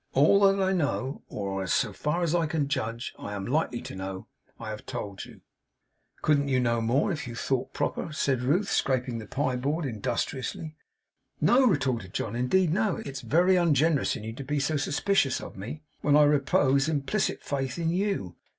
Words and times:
All 0.13 0.39
that 0.51 0.59
I 0.59 0.73
know, 0.73 1.21
or, 1.29 1.67
so 1.67 1.93
far 1.93 2.23
as 2.23 2.33
I 2.33 2.47
can 2.47 2.67
judge, 2.67 3.13
am 3.19 3.45
likely 3.45 3.83
to 3.83 3.95
know, 3.95 4.25
I 4.59 4.71
have 4.71 4.87
told 4.87 5.25
you.' 5.25 5.41
'Couldn't 6.23 6.47
you 6.47 6.59
know 6.59 6.81
more, 6.81 7.11
if 7.11 7.27
you 7.27 7.35
thought 7.35 7.71
proper?' 7.71 8.11
said 8.11 8.41
Ruth, 8.41 8.67
scraping 8.67 9.19
the 9.19 9.27
pie 9.27 9.57
board 9.57 9.85
industriously. 9.85 10.75
'No,' 11.39 11.67
retorted 11.67 12.15
John. 12.15 12.35
'Indeed, 12.35 12.73
no. 12.73 12.95
It 12.95 13.05
is 13.09 13.21
very 13.21 13.55
ungenerous 13.57 14.15
in 14.15 14.23
you 14.23 14.33
to 14.33 14.43
be 14.43 14.59
so 14.59 14.75
suspicious 14.75 15.39
of 15.39 15.55
me 15.55 15.83
when 16.01 16.15
I 16.17 16.23
repose 16.23 16.89
implicit 16.89 17.43
faith 17.43 17.77
in 17.77 17.91
you. 17.91 18.35